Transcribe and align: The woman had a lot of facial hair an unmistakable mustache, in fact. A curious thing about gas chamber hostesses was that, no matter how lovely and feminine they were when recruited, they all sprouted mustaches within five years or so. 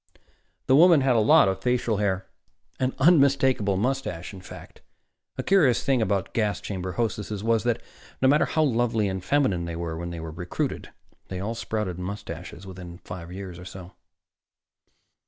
The 0.65 0.75
woman 0.75 1.01
had 1.01 1.15
a 1.15 1.19
lot 1.19 1.47
of 1.47 1.61
facial 1.61 1.97
hair 1.97 2.25
an 2.79 2.95
unmistakable 2.97 3.77
mustache, 3.77 4.33
in 4.33 4.41
fact. 4.41 4.81
A 5.37 5.43
curious 5.43 5.83
thing 5.83 6.01
about 6.01 6.33
gas 6.33 6.59
chamber 6.59 6.93
hostesses 6.93 7.43
was 7.43 7.63
that, 7.65 7.83
no 8.19 8.27
matter 8.27 8.45
how 8.45 8.63
lovely 8.63 9.07
and 9.07 9.23
feminine 9.23 9.65
they 9.65 9.75
were 9.75 9.95
when 9.95 10.09
recruited, 10.19 10.89
they 11.27 11.39
all 11.39 11.53
sprouted 11.53 11.99
mustaches 11.99 12.65
within 12.65 12.97
five 12.97 13.31
years 13.31 13.59
or 13.59 13.65
so. 13.65 13.93